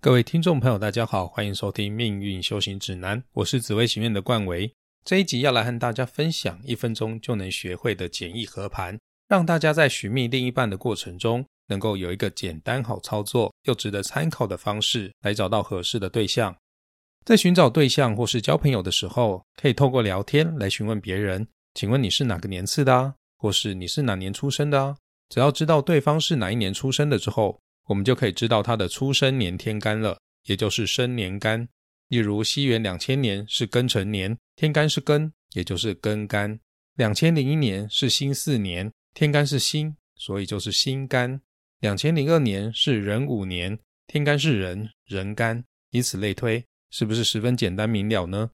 [0.00, 4.72] 各位听众朋友，大家好，欢迎收听《命运修行指南》，我是紫薇行院的冠维。
[5.04, 16.56] 这一集要来和大家分享一分钟就能学会的简易合盘，让大家在寻觅另一半的过程中，能够有一个简单好操作又值得参考的方式来找到合适的对象。
[17.24, 21.44] 在寻找对象或是交朋友的时候，可以透过聊天来询问别人
[21.74, 23.12] ：“请问你是哪个年次的啊？
[23.38, 24.96] 或是你是哪年出生的啊？”
[25.28, 27.58] 只要知道对方是哪一年出生的之后，
[27.88, 31.68] 我们就可以知道他的出生年天干了，也就是生年干。
[32.08, 36.58] 例如，西元两千年是庚辰年，天干是庚，也就是庚干；
[36.94, 41.40] 两千零一年是辛巳年，天干是辛，所以就是辛干；
[41.80, 45.64] 两千零二年是壬午年，天干是壬，壬干。
[45.90, 48.50] 以此类推，是不是十分简单明了呢？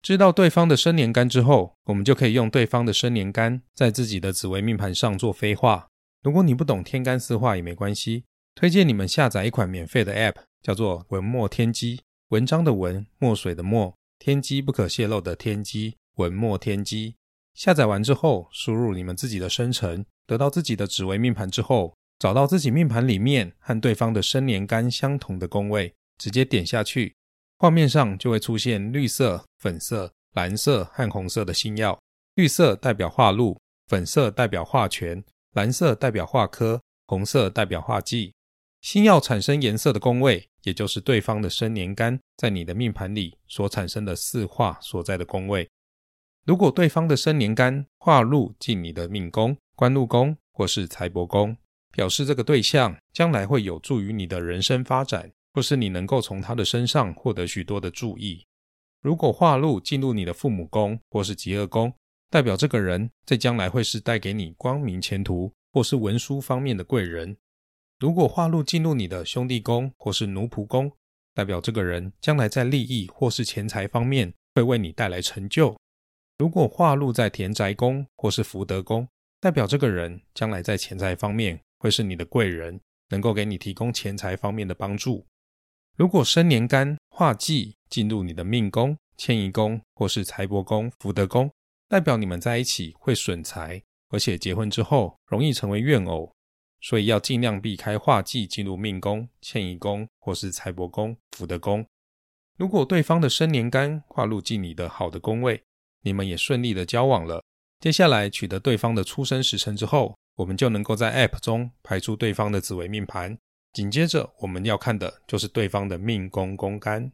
[0.00, 5.88] 知道对方的生年干之后，我们就可以用对方的生年干在自己的紫微命盘上做飞化。
[6.22, 8.24] 如果你不懂天干四化也没关系。
[8.58, 12.00] 推荐你们下载一款免费的 App，叫做文墨天机。
[12.30, 17.14] 文章的文，墨水的墨，天机不可泄露的天机，文墨天机。
[17.54, 27.14] 下载完之后，输入你们自己的生辰，得到自己的紫微命盘之后，找到自己命盘里面和对方的生年干相同的宫位，直接点下去，
[27.60, 31.96] 画面上就会出现绿色、粉色、蓝色和红色的星耀。
[32.34, 38.32] 绿色代表化禄，粉色代表化权，蓝色代表化科，红色代表化忌。
[38.80, 45.68] 星耀产生颜色的宫位，也就是对方的生年干在你的命盘里所产生的四化所在的宫位。
[46.46, 51.56] 如果对方的生年干化禄进你的命宫、官禄宫或是财帛宫，
[51.92, 58.46] 表示这个对象将来会有助于你的人生发展，或是你能够从他的身上获得许多的注意。
[59.02, 61.92] 如果化禄进入你的父母宫或是极恶宫，
[62.30, 67.36] 代表这个人在将来会是带给你光明前途或是文书方面的贵人。
[67.98, 70.92] 如果化禄进入你的兄弟宫或是奴仆宫，
[71.34, 75.76] 代表这个人将来在利益或是钱财方面会为你带来成就；
[76.38, 79.08] 如果化禄在田宅宫或是福德宫，
[79.40, 85.26] 代表这个人将来在钱财方面会是你的贵人，能够给你提供钱财方面的帮助。
[85.96, 91.50] 如果生年干化忌进入你的命宫、迁移宫或是财帛宫、福德宫，
[91.88, 96.32] 代表你们在一起会损财，而且结婚之后容易成为怨偶。
[96.80, 101.84] 所以要尽量避开化忌进入命宫、迁移宫或是财帛宫、福德宫。
[102.56, 105.62] 如果对方的生年干化入进你的好的宫位，
[106.02, 107.42] 你们也顺利的交往了。
[107.80, 113.38] 接下来取得对方的出生时辰之后，我们就能够在 App 中排出对方的紫微命盘。
[113.72, 117.12] 紧接着我们要看的就是对方的命宫宫干。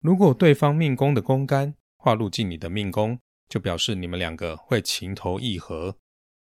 [0.00, 5.96] 如果对方命宫的宫干化入进你的命宫，就表示你们两个会情投意合。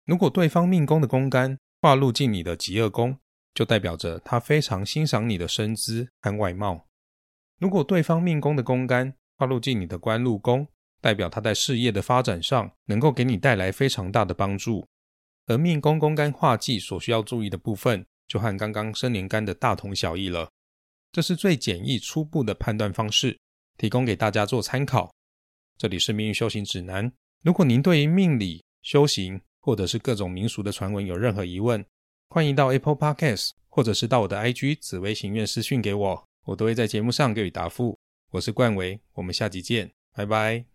[0.06, 3.18] 如果对方命宫的宫干，化入进你的极恶宫，
[3.54, 6.88] 就代表着他非常欣赏你的身姿和外貌。
[7.58, 10.68] 如果对方命宫的宫干化入进你的官禄宫，
[11.02, 14.86] 代表他在事业的发展上能够给你带来非常大的帮助。
[15.46, 20.52] 而命宫宫干化忌所需要注意的部分，就和刚刚生年干的大同小异了。
[21.12, 23.40] 这是最简易初步的判断方式，
[23.78, 25.12] 提供给大家做参考。
[25.78, 27.12] 这里是命运修行指南。
[27.42, 31.86] 如果您对于命理修行，或者是各种民俗的传闻，有任何疑问，
[32.30, 37.98] 欢迎到 Apple Podcast，或者是到我的 IG 紫薇行院私讯给我，我都会在节目上给予答复。
[38.32, 40.66] 我是冠维，我们下集见，拜拜。